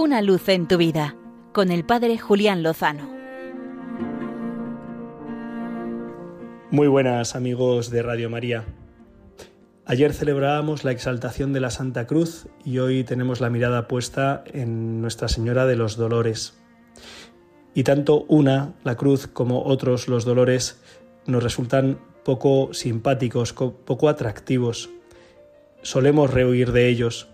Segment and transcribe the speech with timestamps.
[0.00, 1.16] Una luz en tu vida
[1.52, 3.10] con el Padre Julián Lozano.
[6.70, 8.64] Muy buenas amigos de Radio María.
[9.86, 15.00] Ayer celebrábamos la exaltación de la Santa Cruz y hoy tenemos la mirada puesta en
[15.00, 16.56] Nuestra Señora de los Dolores.
[17.74, 20.80] Y tanto una, la cruz, como otros, los dolores,
[21.26, 24.90] nos resultan poco simpáticos, poco atractivos.
[25.82, 27.30] Solemos rehuir de ellos.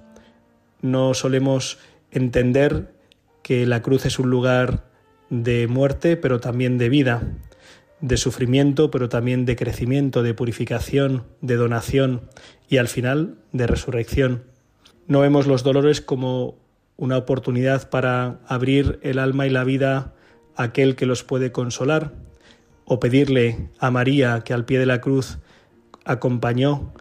[0.81, 1.79] No solemos
[2.15, 2.95] entender
[3.43, 4.89] que la cruz es un lugar
[5.31, 7.23] de muerte, pero también de vida,
[8.01, 12.23] de sufrimiento, pero también de crecimiento, de purificación, de donación
[12.69, 14.45] y al final de resurrección.
[15.07, 16.57] No vemos los dolores como
[16.97, 20.15] una oportunidad para abrir el alma y la vida
[20.57, 22.13] a aquel que los puede consolar,
[22.87, 25.39] o pedirle a María que al pie de la cruz
[26.05, 26.93] acompañó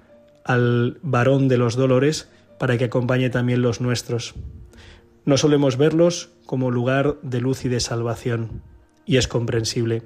[0.45, 4.35] al varón de los dolores para que acompañe también los nuestros.
[5.25, 8.61] No solemos verlos como lugar de luz y de salvación,
[9.05, 10.03] y es comprensible.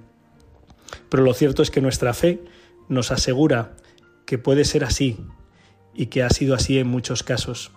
[1.10, 2.42] Pero lo cierto es que nuestra fe
[2.88, 3.76] nos asegura
[4.26, 5.18] que puede ser así
[5.94, 7.72] y que ha sido así en muchos casos.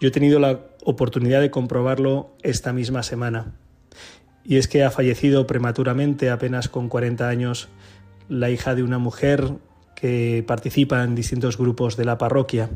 [0.00, 3.54] Yo he tenido la oportunidad de comprobarlo esta misma semana.
[4.44, 7.68] Y es que ha fallecido prematuramente, apenas con 40 años,
[8.28, 9.54] la hija de una mujer
[9.94, 12.70] que participa en distintos grupos de la parroquia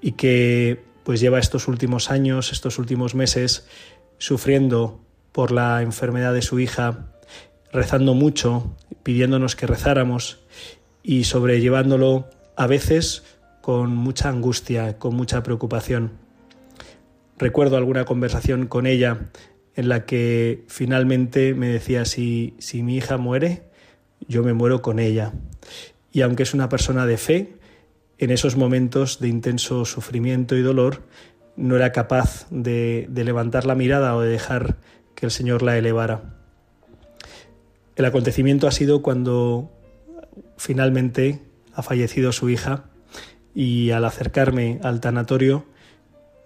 [0.00, 3.66] y que pues lleva estos últimos años, estos últimos meses,
[4.18, 5.00] sufriendo
[5.32, 7.06] por la enfermedad de su hija,
[7.72, 10.40] rezando mucho, pidiéndonos que rezáramos
[11.02, 13.22] y sobrellevándolo a veces
[13.60, 16.12] con mucha angustia, con mucha preocupación.
[17.38, 19.30] Recuerdo alguna conversación con ella
[19.74, 23.62] en la que finalmente me decía, si, si mi hija muere,
[24.28, 25.32] yo me muero con ella.
[26.12, 27.54] Y aunque es una persona de fe,
[28.18, 31.02] en esos momentos de intenso sufrimiento y dolor
[31.56, 34.76] no era capaz de, levantar la mirada o de dejar
[35.14, 36.34] que el Señor la elevara.
[37.96, 39.70] El acontecimiento ha sido cuando
[40.56, 42.86] finalmente ha fallecido su hija
[43.54, 45.64] y al acercarme al tanatorio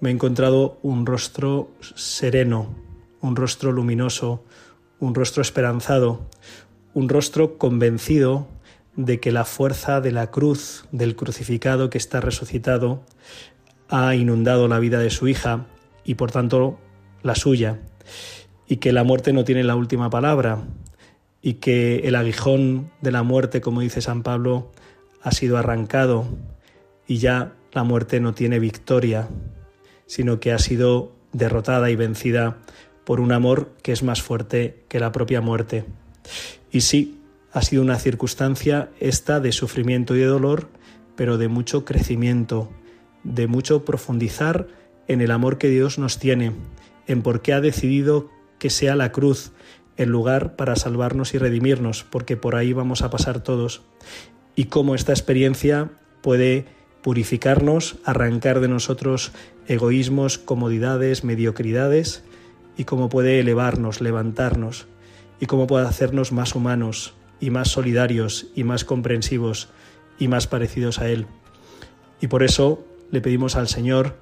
[0.00, 2.74] me he encontrado un rostro sereno,
[3.20, 4.44] un rostro luminoso,
[5.00, 6.28] un rostro esperanzado,
[6.92, 8.46] un rostro convencido
[8.98, 13.04] de que la fuerza de la cruz, del crucificado que está resucitado,
[13.88, 15.66] ha inundado la vida de su hija
[16.02, 16.80] y por tanto
[17.22, 17.78] la suya,
[18.66, 20.64] y que la muerte no tiene la última palabra,
[21.40, 24.72] y que el aguijón de la muerte, como dice San Pablo,
[25.22, 26.26] ha sido arrancado
[27.06, 29.28] y ya la muerte no tiene victoria,
[30.06, 32.58] sino que ha sido derrotada y vencida
[33.04, 35.84] por un amor que es más fuerte que la propia muerte.
[36.72, 37.17] Y sí,
[37.52, 40.68] ha sido una circunstancia esta de sufrimiento y de dolor,
[41.16, 42.70] pero de mucho crecimiento,
[43.24, 44.68] de mucho profundizar
[45.08, 46.52] en el amor que Dios nos tiene,
[47.06, 49.52] en por qué ha decidido que sea la cruz
[49.96, 53.82] el lugar para salvarnos y redimirnos, porque por ahí vamos a pasar todos,
[54.54, 55.90] y cómo esta experiencia
[56.22, 56.66] puede
[57.02, 59.32] purificarnos, arrancar de nosotros
[59.66, 62.22] egoísmos, comodidades, mediocridades,
[62.76, 64.86] y cómo puede elevarnos, levantarnos,
[65.40, 69.68] y cómo puede hacernos más humanos, y más solidarios y más comprensivos
[70.18, 71.26] y más parecidos a Él.
[72.20, 74.16] Y por eso le pedimos al Señor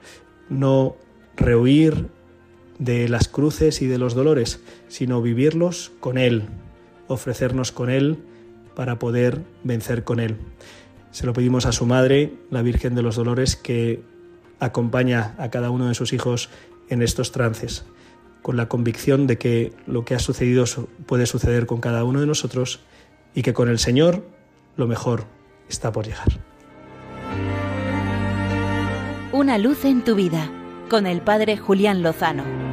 [0.48, 0.96] no
[1.36, 2.08] rehuir
[2.78, 6.44] de las cruces y de los dolores, sino vivirlos con Él,
[7.08, 8.18] ofrecernos con Él
[8.74, 10.36] para poder vencer con Él.
[11.10, 14.02] Se lo pedimos a su Madre, la Virgen de los Dolores, que
[14.60, 16.50] acompaña a cada uno de sus hijos
[16.88, 17.84] en estos trances,
[18.42, 20.64] con la convicción de que lo que ha sucedido
[21.06, 22.80] puede suceder con cada uno de nosotros
[23.36, 24.26] y que con el Señor
[24.76, 25.26] lo mejor
[25.68, 26.26] está por llegar.
[29.30, 30.50] Una luz en tu vida
[30.88, 32.65] con el Padre Julián Lozano.